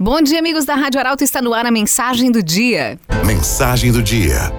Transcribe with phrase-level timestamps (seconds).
[0.00, 1.24] Bom dia, amigos da Rádio Arauto.
[1.24, 3.00] Está no ar a mensagem do dia.
[3.26, 4.52] Mensagem do dia.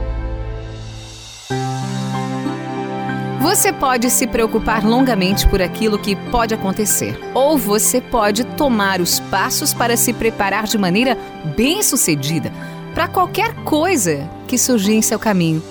[3.39, 9.21] Você pode se preocupar longamente por aquilo que pode acontecer, ou você pode tomar os
[9.21, 11.17] passos para se preparar de maneira
[11.55, 12.51] bem-sucedida
[12.93, 15.63] para qualquer coisa que surgir em seu caminho.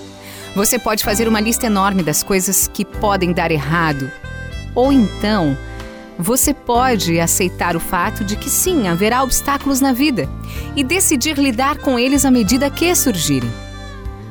[0.56, 4.10] Você pode fazer uma lista enorme das coisas que podem dar errado,
[4.74, 5.54] ou então
[6.18, 10.28] você pode aceitar o fato de que sim, haverá obstáculos na vida
[10.74, 13.50] e decidir lidar com eles à medida que surgirem.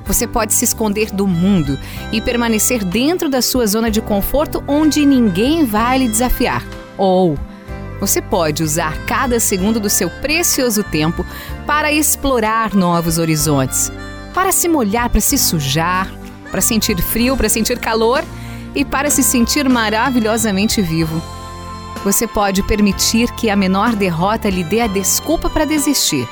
[0.05, 1.79] Você pode se esconder do mundo
[2.11, 6.65] e permanecer dentro da sua zona de conforto onde ninguém vai lhe desafiar.
[6.97, 7.37] Ou
[8.01, 11.25] você pode usar cada segundo do seu precioso tempo
[11.65, 13.91] para explorar novos horizontes,
[14.33, 16.09] para se molhar, para se sujar,
[16.51, 18.23] para sentir frio, para sentir calor
[18.75, 21.36] e para se sentir maravilhosamente vivo.
[22.03, 26.27] Você pode permitir que a menor derrota lhe dê a desculpa para desistir.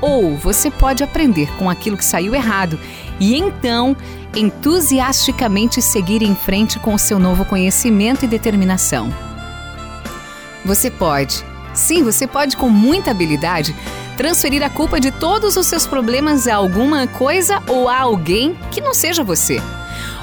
[0.00, 2.78] Ou você pode aprender com aquilo que saiu errado
[3.20, 3.96] e então
[4.34, 9.12] entusiasticamente seguir em frente com o seu novo conhecimento e determinação.
[10.64, 11.44] Você pode,
[11.74, 13.74] sim, você pode com muita habilidade
[14.16, 18.80] transferir a culpa de todos os seus problemas a alguma coisa ou a alguém que
[18.80, 19.60] não seja você.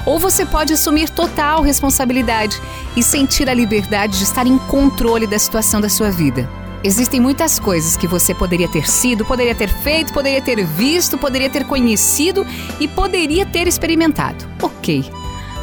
[0.06, 2.60] Ou você pode assumir total responsabilidade
[2.96, 6.48] e sentir a liberdade de estar em controle da situação da sua vida.
[6.82, 11.50] Existem muitas coisas que você poderia ter sido, poderia ter feito, poderia ter visto, poderia
[11.50, 12.46] ter conhecido
[12.80, 14.48] e poderia ter experimentado.
[14.62, 15.04] Ok.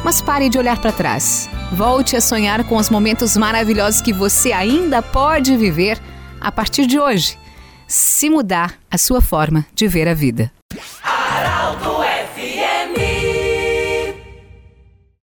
[0.04, 1.50] Mas pare de olhar para trás.
[1.72, 6.00] Volte a sonhar com os momentos maravilhosos que você ainda pode viver
[6.40, 7.38] a partir de hoje,
[7.86, 10.50] se mudar a sua forma de ver a vida.